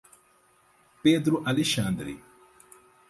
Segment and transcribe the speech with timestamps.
[1.03, 2.17] Pedro Alexandre